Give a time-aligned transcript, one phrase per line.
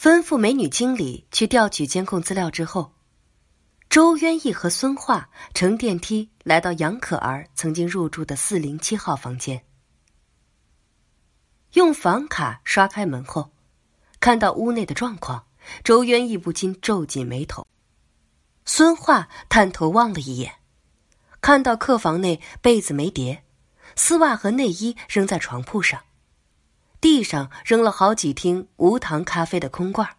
[0.00, 2.94] 吩咐美女经理去调取监控资料之后，
[3.90, 9.62] 周渊义和孙化乘电梯来到杨可儿曾经入住的四零七号房间，
[11.74, 13.52] 用房卡刷开门后，
[14.20, 15.44] 看到屋内的状况，
[15.84, 17.66] 周渊义不禁皱紧眉头。
[18.64, 20.54] 孙化探头望了一眼，
[21.42, 23.44] 看到客房内被子没叠，
[23.96, 26.00] 丝袜和内衣扔在床铺上。
[27.00, 30.16] 地上扔了好几听无糖咖啡的空罐，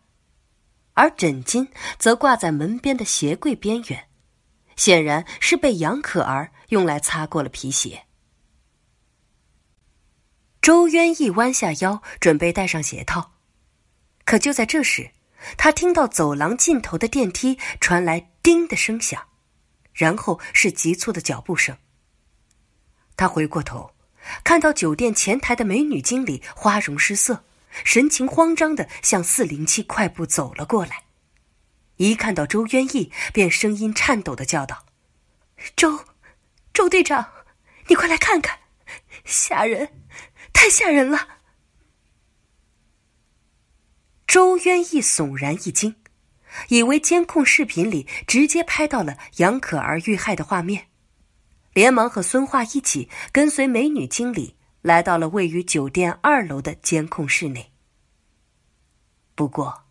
[0.93, 1.67] 而枕巾
[1.99, 4.07] 则挂在门边的鞋柜边缘，
[4.75, 8.05] 显然是被杨可儿用来擦过了皮鞋。
[10.59, 13.33] 周渊一弯下腰准备戴上鞋套，
[14.25, 15.11] 可就在这时，
[15.57, 19.27] 他听到走廊尽头的电梯传来“叮”的声响，
[19.93, 21.77] 然后是急促的脚步声。
[23.15, 23.91] 他回过头。
[24.43, 27.43] 看到酒店前台的美女经理花容失色，
[27.83, 31.03] 神情慌张的向四零七快步走了过来，
[31.97, 34.85] 一看到周渊义，便声音颤抖的叫道
[35.75, 36.05] ：“周，
[36.73, 37.31] 周队长，
[37.87, 38.59] 你快来看看，
[39.25, 39.89] 吓人，
[40.53, 41.39] 太吓人了！”
[44.27, 45.95] 周渊义悚然一惊，
[46.69, 50.90] 以为监控视频里直接拍到了杨可儿遇害的画面。
[51.73, 57.71] 连忙和孙化一起跟随美女经理来到了位于酒店二楼的监控室内。
[59.35, 59.85] 不过，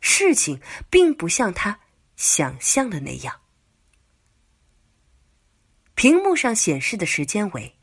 [0.00, 1.80] 事情并不像他
[2.16, 3.40] 想象的那样。
[5.94, 7.76] 屏幕上显示的时间为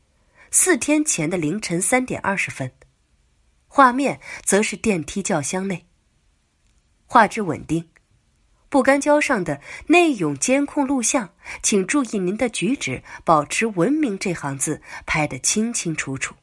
[0.50, 2.72] 四天前的凌晨三点二十分，
[3.68, 5.86] 画面则是电梯轿厢内，
[7.06, 7.90] 画质稳定。
[8.68, 14.18] 不干胶上的内永监控录像，请注意您的举止，保持文明。
[14.18, 16.34] 这行字拍得清清楚楚。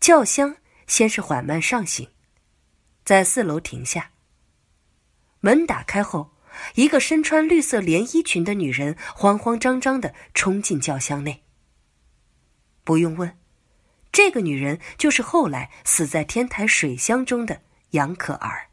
[0.00, 2.08] 轿厢先是缓慢上行，
[3.04, 4.10] 在四楼停下。
[5.40, 6.34] 门打开后，
[6.74, 11.44] 一个身穿绿色连衣裙的女人慌慌张张的冲进轿厢内。
[12.82, 13.38] 不用问，
[14.10, 18.69] 这个女人就是后来死在天台水箱中的杨可儿。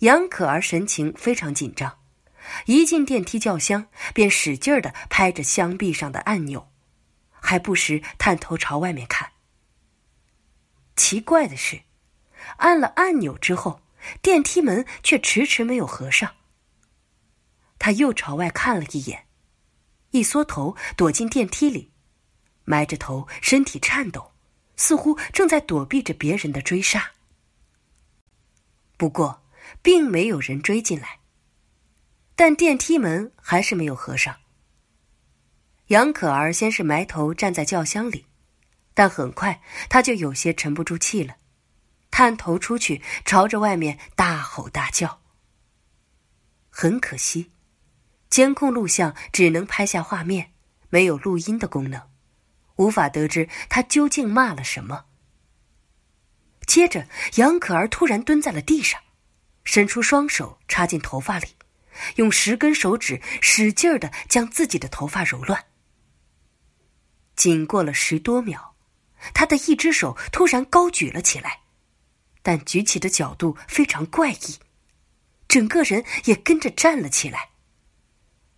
[0.00, 1.98] 杨可儿神情非常紧张，
[2.66, 6.70] 一进电梯轿厢便使劲儿的拍着箱壁上的按钮，
[7.30, 9.32] 还不时探头朝外面看。
[10.96, 11.80] 奇怪的是，
[12.58, 13.80] 按了按钮之后，
[14.20, 16.34] 电梯门却迟迟没有合上。
[17.78, 19.26] 他又朝外看了一眼，
[20.10, 21.90] 一缩头躲进电梯里，
[22.64, 24.32] 埋着头，身体颤抖，
[24.76, 27.12] 似乎正在躲避着别人的追杀。
[28.98, 29.42] 不过。
[29.82, 31.20] 并没有人追进来，
[32.34, 34.36] 但电梯门还是没有合上。
[35.88, 38.26] 杨可儿先是埋头站在轿厢里，
[38.92, 41.36] 但很快她就有些沉不住气了，
[42.10, 45.22] 探头出去，朝着外面大吼大叫。
[46.68, 47.52] 很可惜，
[48.28, 50.52] 监控录像只能拍下画面，
[50.90, 52.02] 没有录音的功能，
[52.76, 55.04] 无法得知他究竟骂了什么。
[56.66, 57.06] 接着，
[57.36, 59.00] 杨可儿突然蹲在了地上。
[59.66, 61.48] 伸出双手插进头发里，
[62.14, 65.66] 用十根手指使劲儿的将自己的头发揉乱。
[67.34, 68.76] 仅过了十多秒，
[69.34, 71.60] 他的一只手突然高举了起来，
[72.42, 74.58] 但举起的角度非常怪异，
[75.48, 77.50] 整个人也跟着站了起来，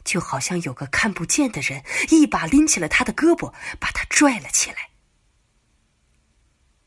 [0.04, 4.90] 就好像有个看不见的人一把拎起了他的胳膊，把他拽了起来。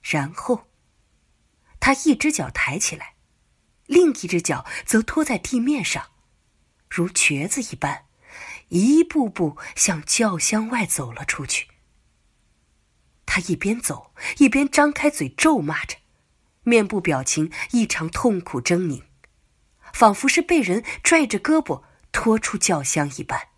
[0.03, 0.69] 然后，
[1.79, 3.15] 他一只脚抬起来。
[3.91, 6.11] 另一只脚则拖在地面上，
[6.89, 8.05] 如瘸子一般，
[8.69, 11.67] 一步步向轿厢外走了出去。
[13.25, 15.97] 他一边走一边张开嘴咒骂着，
[16.63, 19.03] 面部表情异常痛苦狰狞，
[19.91, 23.49] 仿佛是被人拽着胳膊拖出轿厢一般。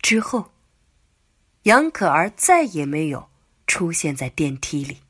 [0.00, 0.54] 之后，
[1.64, 3.28] 杨可儿再也没有
[3.66, 5.02] 出现在电梯里。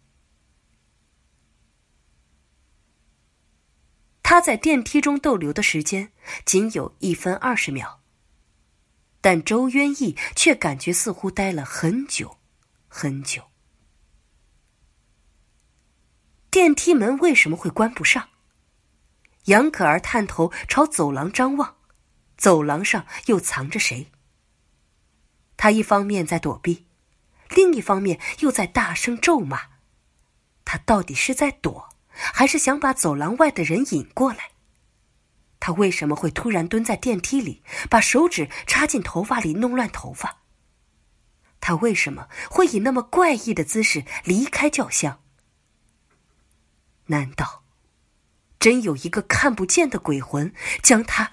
[4.30, 6.12] 他在电梯中逗留的时间
[6.44, 8.02] 仅有一分二十秒，
[9.22, 12.36] 但周渊义却感觉似乎待了很久，
[12.88, 13.44] 很久。
[16.50, 18.28] 电梯门为什么会关不上？
[19.44, 21.76] 杨可儿探头朝走廊张望，
[22.36, 24.12] 走廊上又藏着谁？
[25.56, 26.84] 他一方面在躲避，
[27.48, 29.69] 另一方面又在大声咒骂。
[30.66, 31.88] 他到底是在躲？
[32.19, 34.50] 还是想把走廊外的人引过来。
[35.61, 40.38] 他为什么会突然蹲在电梯里，把手指插进头发里弄乱头发？
[41.61, 45.20] 他为什么会以那么怪异的姿势离开轿厢，
[47.06, 47.65] 难道
[48.61, 51.32] 真有一个看不见的鬼魂将他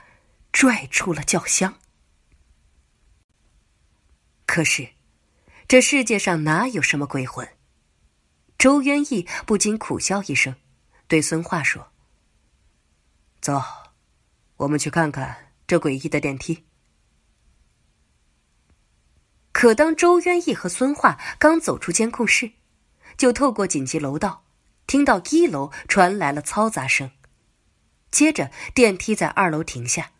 [0.51, 1.75] 拽出了轿厢？
[4.47, 4.89] 可是，
[5.67, 7.47] 这世界上哪有什么鬼魂？
[8.57, 10.55] 周渊义不禁苦笑一声，
[11.07, 11.91] 对孙化说
[13.41, 13.61] ：“走，
[14.57, 16.65] 我们去看看这诡异的电梯。”
[19.51, 22.51] 可当周渊义和孙化刚走出监控室，
[23.17, 24.43] 就透过紧急楼道，
[24.85, 27.11] 听到一楼传来了嘈杂声。
[28.11, 30.11] 接着，电梯在二楼停下。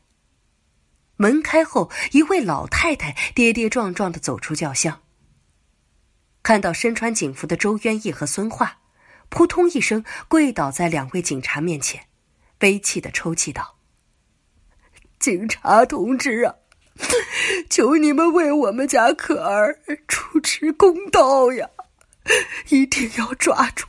[1.17, 5.01] 门开后，一位老太太跌跌撞撞的走出轿厢。
[6.43, 8.79] 看到身穿警服的周渊义和孙化，
[9.29, 12.07] 扑通一声跪倒在两位警察面前，
[12.57, 13.77] 悲泣的抽泣道
[15.19, 16.55] ：“警察同志啊，
[17.69, 21.69] 求你们为我们家可儿主持公道呀！
[22.69, 23.85] 一定要抓住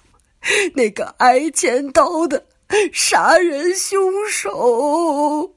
[0.75, 2.47] 那个挨千刀的
[2.93, 5.55] 杀人凶手！”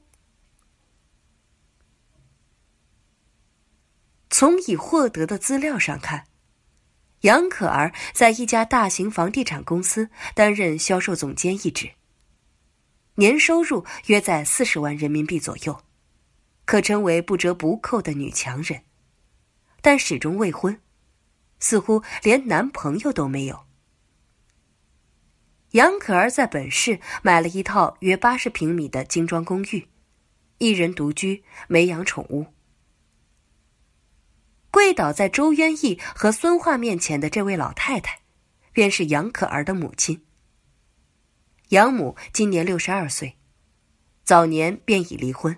[4.30, 6.26] 从已获得的资料上看，
[7.22, 11.90] 杨可儿在一家大型房地产公司担任销售总监一职，
[13.16, 15.82] 年收入约在四十万人民币左右，
[16.64, 18.84] 可称为不折不扣的女强人，
[19.82, 20.80] 但始终未婚，
[21.58, 23.64] 似乎连男朋友都没有。
[25.72, 29.86] 杨可儿在本市买了一套约八十平米的精装公寓，
[30.56, 32.46] 一人独居，没养宠物。
[34.70, 38.20] 跪倒在周渊义和孙化面前的这位老太太，
[38.72, 40.24] 便是杨可儿的母亲。
[41.70, 43.36] 杨母今年六十二岁，
[44.24, 45.56] 早年便已离婚，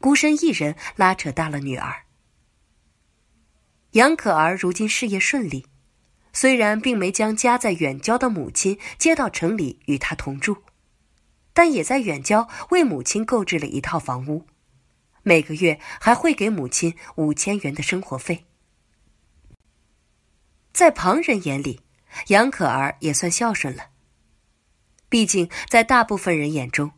[0.00, 2.04] 孤身一人拉扯大了女儿。
[3.92, 5.66] 杨可儿如今事业顺利，
[6.32, 10.58] 虽然并没将家在远郊的母亲接到城里与她同住，
[11.54, 14.46] 但也在远郊为母亲购置了一套房屋。
[15.28, 18.46] 每个月还会给母亲五千元的生活费，
[20.72, 21.80] 在旁人眼里，
[22.28, 23.90] 杨可儿也算孝顺了。
[25.08, 26.92] 毕竟，在大部分人眼中，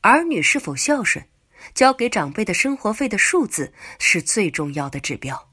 [0.00, 1.28] 儿女是否孝顺，
[1.72, 5.52] 交给长辈的生活费的数字是最重要的指标。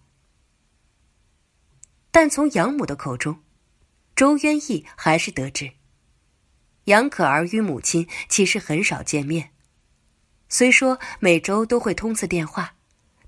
[2.09, 3.43] 但从养母的口中，
[4.15, 5.73] 周渊义还是得知，
[6.85, 9.51] 杨可儿与母亲其实很少见面。
[10.49, 12.75] 虽说每周都会通次电话，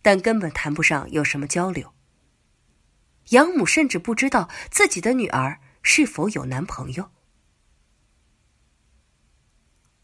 [0.01, 1.94] 但根本谈不上有什么交流。
[3.29, 7.12] 养母甚至不知道自己的女儿是否有男朋友。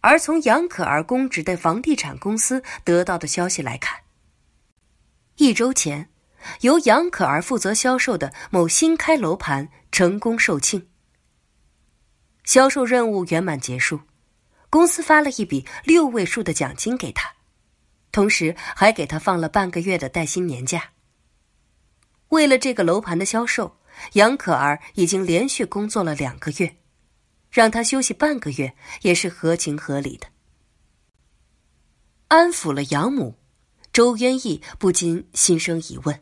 [0.02, 4.02] 而从杨可儿公职的房地产公司得到的消息来看，
[5.38, 6.10] 一周前，
[6.62, 10.86] 由杨可儿负责销售的某新开楼盘成功售罄，
[12.46, 14.02] 销售任务圆满结束。
[14.70, 17.36] 公司发了一笔六位数的奖金给他，
[18.12, 20.92] 同时还给他放了半个月的带薪年假。
[22.30, 23.80] 为了这个楼盘的销售，
[24.14, 26.78] 杨可儿已经连续工作了两个月，
[27.50, 30.28] 让他休息半个月也是合情合理的。
[32.28, 33.40] 安抚了养母，
[33.94, 36.22] 周渊义不禁心生疑问：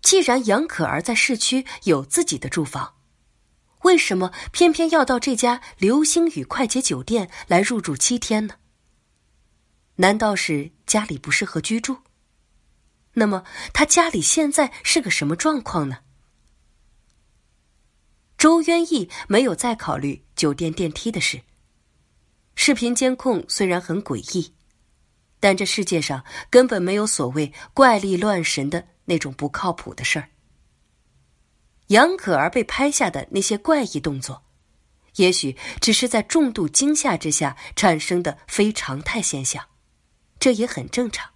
[0.00, 2.96] 既然杨可儿在市区有自己的住房，
[3.82, 8.54] 为什么偏偏要到这家流星雨快捷酒店来入住七天呢？
[9.96, 11.98] 难道是家里不适合居住？
[13.14, 15.98] 那么他家里现在是个什么状况呢？
[18.38, 21.42] 周渊义没有再考虑酒店电梯的事。
[22.54, 24.54] 视频监控虽然很诡异，
[25.40, 30.28] 但这世界上根本没有所谓怪力乱神的那种不靠谱的事儿。
[31.88, 34.44] 杨可儿被拍下的那些怪异动作，
[35.16, 39.66] 也许只是在重度惊吓之下产生的非常态现象，
[40.38, 41.30] 这也很正常。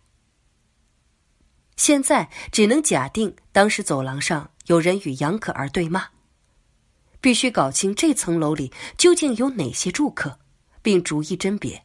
[1.76, 6.08] 现在只能假定当时走廊上有人与杨可儿对骂，
[7.20, 10.38] 必须搞清这层楼里究竟有哪些住客，
[10.80, 11.84] 并逐一甄别，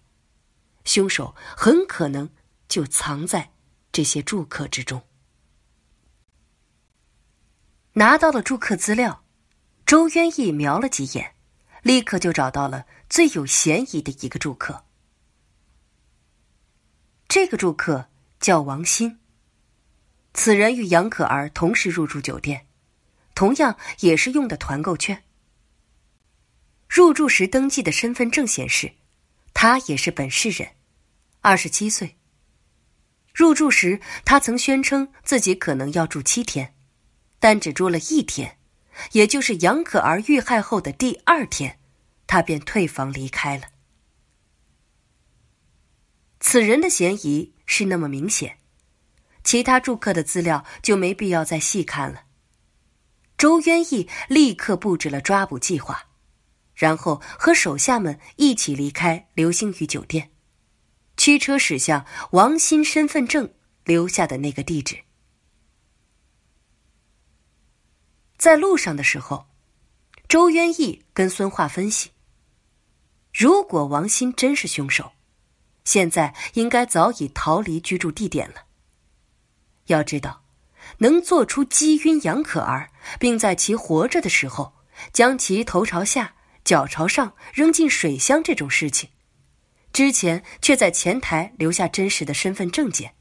[0.86, 2.30] 凶手很可能
[2.70, 3.52] 就藏在
[3.92, 5.02] 这些住客之中。
[7.94, 9.24] 拿到了住客资料，
[9.86, 11.36] 周渊义瞄了几眼，
[11.84, 14.86] 立刻就找到了最有嫌疑的一个住客。
[17.28, 19.20] 这个住客叫王鑫。
[20.34, 22.66] 此人与杨可儿同时入住酒店，
[23.36, 25.24] 同样也是用的团购券。
[26.88, 28.94] 入住时登记的身份证显示，
[29.54, 30.70] 他也是本市人，
[31.42, 32.18] 二十七岁。
[33.34, 36.74] 入住时，他曾宣称自己可能要住七天。
[37.42, 38.60] 但只住了一天，
[39.14, 41.80] 也就是杨可儿遇害后的第二天，
[42.28, 43.64] 他便退房离开了。
[46.40, 48.60] 此人的嫌疑是那么明显，
[49.44, 52.26] 其他住客的资料就没必要再细看了。
[53.40, 56.10] 周渊义立刻布置了抓捕计划，
[56.76, 60.30] 然后和手下们一起离开流星雨酒店，
[61.18, 63.52] 驱车驶向王鑫身份证
[63.84, 64.96] 留下的那个地址。
[68.42, 69.46] 在路上的时候，
[70.28, 72.10] 周渊义跟孙化分析：
[73.32, 75.12] 如果王鑫真是凶手，
[75.86, 78.64] 现在应该早已逃离居住地点了。
[79.86, 80.44] 要知道，
[80.98, 84.74] 能做出击晕杨可儿，并在其活着的时候
[85.14, 86.34] 将其头朝下、
[86.64, 89.12] 脚朝上扔进水箱这种事情，
[89.94, 93.14] 之前却在前台留下真实的身份证件，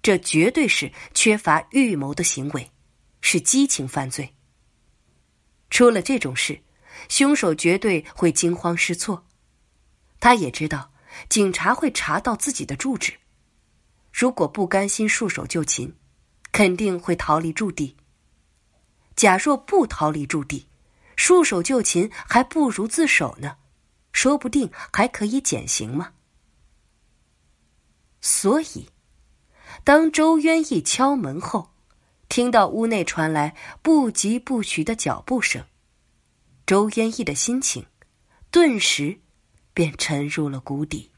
[0.00, 2.70] 这绝对是缺乏预谋的行为。
[3.20, 4.34] 是激情犯罪。
[5.70, 6.62] 出了这种事，
[7.08, 9.26] 凶手绝对会惊慌失措。
[10.18, 10.92] 他也知道
[11.28, 13.14] 警察会查到自己的住址，
[14.12, 15.94] 如果不甘心束手就擒，
[16.52, 17.96] 肯定会逃离驻地。
[19.16, 20.68] 假若不逃离驻地，
[21.16, 23.58] 束手就擒还不如自首呢，
[24.12, 26.12] 说不定还可以减刑嘛。
[28.20, 28.88] 所以，
[29.84, 31.69] 当周渊一敲门后。
[32.30, 35.66] 听到屋内传来不疾不徐的脚步声，
[36.64, 37.84] 周渊义的心情
[38.52, 39.20] 顿时
[39.74, 41.10] 便沉入了谷底。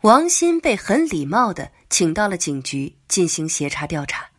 [0.00, 4.30] 王鑫被很礼貌的请到了警局进行协查调查。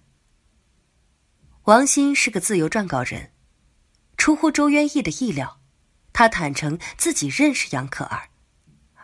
[1.65, 3.31] 王鑫是个自由撰稿人，
[4.17, 5.61] 出乎周渊义的意料，
[6.13, 8.29] 他坦诚自己认识杨可儿，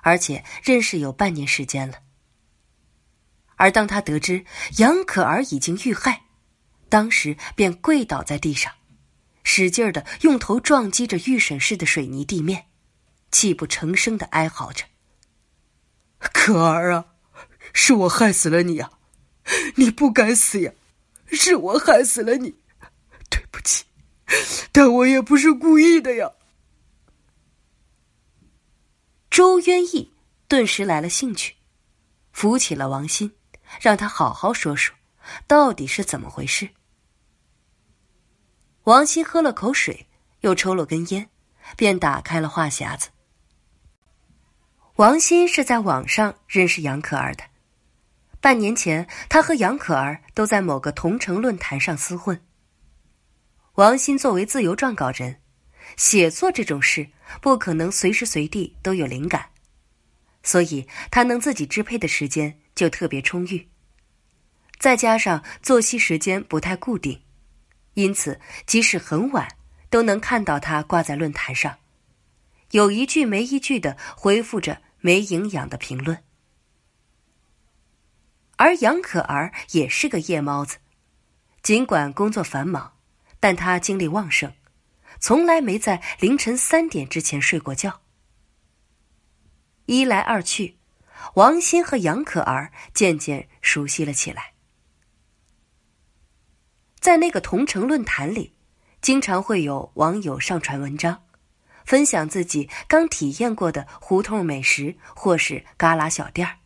[0.02, 2.00] 而且认识有半年时间了。
[3.58, 4.46] 而当他得知
[4.78, 6.24] 杨可儿已经遇害，
[6.90, 8.74] 当时便跪倒在地上，
[9.44, 12.68] 使劲儿的用头撞击着预审室的水泥地面，
[13.32, 14.86] 泣不成声的哀嚎着
[16.20, 17.06] ：“可儿啊，
[17.74, 18.92] 是我害死了你啊！
[19.76, 20.72] 你不该死呀，
[21.28, 22.56] 是我害死了你，
[23.30, 23.86] 对不起，
[24.72, 26.32] 但我也不是故意的呀。”
[29.32, 30.14] 周渊义
[30.48, 31.56] 顿时来了兴趣，
[32.32, 33.32] 扶起了王鑫。
[33.80, 34.96] 让他好好说说，
[35.48, 36.70] 到底是怎么回事。
[38.84, 40.08] 王鑫喝了口水，
[40.42, 41.30] 又抽了根烟，
[41.76, 43.10] 便打开了话匣子。
[44.96, 47.44] 王鑫是在网上认识杨可儿的，
[48.40, 52.42] 半年前他和杨可儿都在某个同城论坛上厮混。
[53.74, 55.42] 王鑫作为自由撰稿人，
[55.98, 57.10] 写作这种事
[57.42, 59.50] 不可能随时随地都有灵感，
[60.42, 62.60] 所以他能自己支配的时间。
[62.78, 63.68] 就特别充裕，
[64.78, 67.24] 再加上作息时间不太固定，
[67.96, 69.58] 因此即使很晚
[69.90, 71.80] 都能看到他挂在论坛上，
[72.70, 76.24] 有一句没一句的回复着没营养的评论。
[78.58, 80.78] 而杨可儿也是个夜猫子，
[81.64, 82.94] 尽管工作繁忙，
[83.40, 84.54] 但她精力旺盛，
[85.20, 88.02] 从来没在凌晨三点之前睡过觉。
[89.88, 90.77] 一来二去。
[91.36, 94.54] 王鑫和杨可儿渐渐熟悉了起来，
[97.00, 98.56] 在那个同城论坛里，
[99.02, 101.24] 经常会有网友上传文章，
[101.86, 106.58] 分享自己刚体验过的胡同美食或是旮旯小店儿。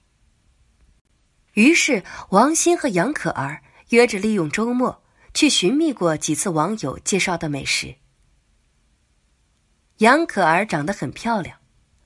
[1.54, 5.04] 于是，王鑫和杨可儿约着利用周末
[5.34, 7.96] 去寻觅过几次网友介绍的美食。
[9.98, 11.60] 杨可儿长得很漂亮，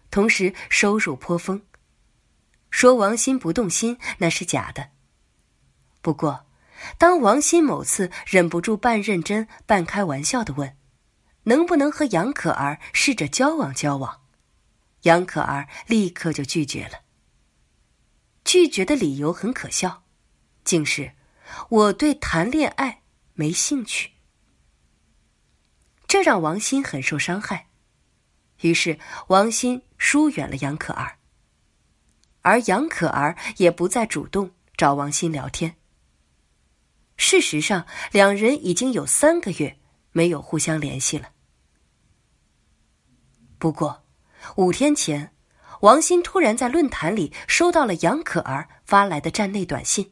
[0.10, 1.62] 同时收入颇丰。
[2.76, 4.90] 说王鑫不动心那是假的。
[6.02, 6.46] 不过，
[6.98, 10.76] 当王鑫某次忍不住半认真半开玩笑的问
[11.44, 14.24] ：“能不能和杨可儿试着交往交往？”
[15.04, 17.00] 杨可儿立刻就拒绝了。
[18.44, 20.04] 拒绝的理由很可笑，
[20.66, 21.14] 竟是
[21.70, 23.04] 我对谈恋爱
[23.36, 24.12] 没兴趣。
[26.06, 27.70] 这让王鑫很受伤害，
[28.60, 31.15] 于是王鑫疏远了杨可儿。
[32.46, 35.78] 而杨可儿也不再主动找王鑫聊天。
[37.18, 39.80] 事实上，两人已经有三个月
[40.12, 41.32] 没有互相联系了。
[43.58, 44.04] 不过，
[44.58, 45.34] 五天前，
[45.82, 50.12] 王鑫突然在论坛里收到了杨可儿发来的站内短信。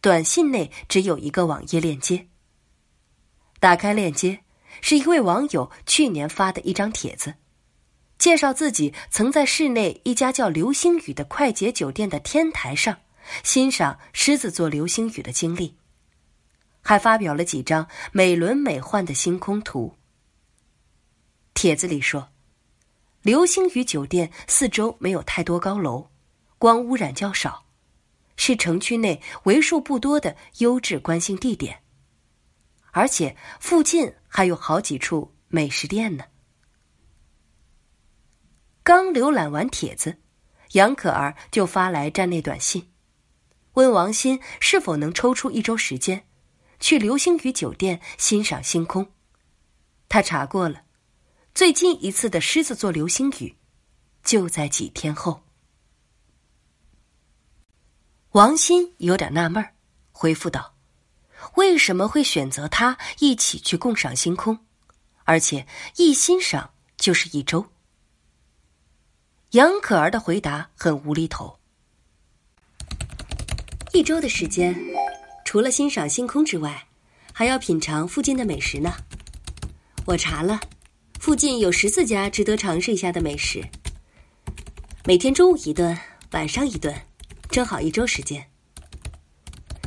[0.00, 2.28] 短信内只有一个网页链接。
[3.58, 4.44] 打开链接，
[4.80, 7.34] 是一位网友去年发的一张帖子。
[8.20, 12.98] 介绍自己曾在市内一家叫“流星雨”的快捷酒店的天台上
[13.42, 15.74] 欣赏狮子座流星雨的经历，
[16.82, 19.96] 还发表了几张美轮美奂的星空图。
[21.54, 22.28] 帖子里说，
[23.22, 26.10] 流星雨酒店四周没有太多高楼，
[26.58, 27.64] 光污染较少，
[28.36, 31.80] 是城区内为数不多的优质观星地点。
[32.90, 36.24] 而且附近还有好几处美食店呢。
[38.90, 40.18] 刚浏览完帖子，
[40.72, 42.90] 杨可儿就发来站内短信，
[43.74, 46.26] 问王鑫是否能抽出一周时间，
[46.80, 49.12] 去流星雨酒店欣赏星空。
[50.08, 50.82] 他查过了，
[51.54, 53.56] 最近一次的狮子座流星雨，
[54.24, 55.44] 就在几天后。
[58.32, 59.64] 王鑫有点纳闷
[60.10, 60.74] 回复道。
[61.54, 64.66] 为什么会选择他一起去共赏星空，
[65.22, 67.64] 而且一欣赏就是一周？
[69.52, 71.58] 杨可儿的回答很无厘头。
[73.92, 74.72] 一周的时间，
[75.44, 76.86] 除了欣赏星空之外，
[77.32, 78.92] 还要品尝附近的美食呢。
[80.06, 80.60] 我查了，
[81.18, 83.60] 附近有十四家值得尝试一下的美食。
[85.04, 85.98] 每天中午一顿，
[86.30, 86.94] 晚上一顿，
[87.50, 88.48] 正好一周时间。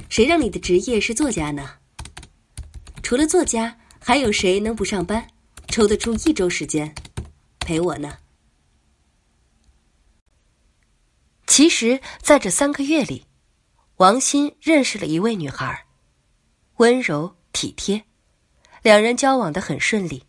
[0.10, 1.70] 谁让你的职业是作家呢？
[3.02, 5.26] 除了作家，还有谁能不上班，
[5.70, 6.94] 抽得出一周时间
[7.60, 8.18] 陪我呢？
[11.56, 13.28] 其实，在这三个月里，
[13.98, 15.86] 王鑫认识了一位女孩，
[16.78, 18.06] 温柔体贴，
[18.82, 20.26] 两人交往的很顺利，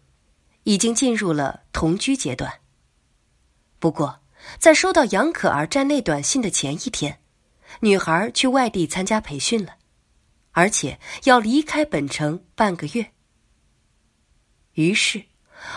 [0.64, 2.60] 已经进入了同居阶段。
[3.78, 4.20] 不过，
[4.58, 7.18] 在收到杨可儿站内短信的前一天。
[7.80, 9.76] 女孩去外地参加培训了，
[10.50, 13.12] 而且要离开本城半个月。
[14.74, 15.24] 于是，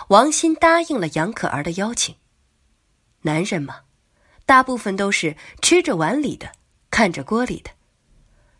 [0.09, 2.13] 王鑫答应了杨可儿的邀请。
[3.21, 3.83] 男人嘛，
[4.47, 6.53] 大部分都是吃着碗里的，
[6.89, 7.69] 看着锅里的。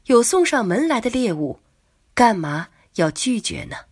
[0.08, 1.62] 有送上门来的猎物，
[2.14, 3.87] 干嘛要拒绝呢？